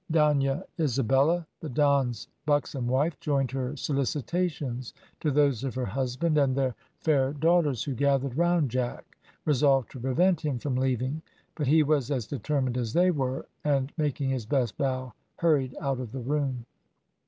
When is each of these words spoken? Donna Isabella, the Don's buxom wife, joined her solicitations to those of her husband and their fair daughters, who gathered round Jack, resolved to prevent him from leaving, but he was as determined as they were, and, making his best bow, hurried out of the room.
Donna 0.09 0.63
Isabella, 0.79 1.45
the 1.59 1.69
Don's 1.69 2.27
buxom 2.47 2.87
wife, 2.87 3.19
joined 3.19 3.51
her 3.51 3.77
solicitations 3.77 4.95
to 5.19 5.29
those 5.29 5.63
of 5.63 5.75
her 5.75 5.85
husband 5.85 6.39
and 6.39 6.55
their 6.55 6.73
fair 7.01 7.33
daughters, 7.33 7.83
who 7.83 7.93
gathered 7.93 8.35
round 8.35 8.71
Jack, 8.71 9.15
resolved 9.45 9.91
to 9.91 9.99
prevent 9.99 10.41
him 10.41 10.57
from 10.57 10.75
leaving, 10.75 11.21
but 11.53 11.67
he 11.67 11.83
was 11.83 12.09
as 12.09 12.25
determined 12.25 12.79
as 12.79 12.93
they 12.93 13.11
were, 13.11 13.45
and, 13.63 13.93
making 13.95 14.31
his 14.31 14.47
best 14.47 14.75
bow, 14.75 15.13
hurried 15.35 15.75
out 15.79 15.99
of 15.99 16.11
the 16.13 16.21
room. 16.21 16.65